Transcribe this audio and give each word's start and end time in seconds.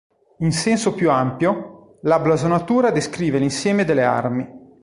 In 0.39 0.51
senso 0.51 0.95
più 0.95 1.11
ampio, 1.11 1.99
la 2.05 2.17
blasonatura 2.19 2.89
descrive 2.89 3.37
l'insieme 3.37 3.85
delle 3.85 4.03
armi. 4.03 4.49